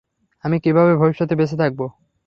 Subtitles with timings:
[0.43, 1.85] আমি কীভাবে ভবিষ্যতে বেচে থাকবো?